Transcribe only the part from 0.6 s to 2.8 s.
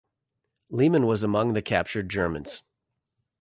Lehmann was among the captured Germans.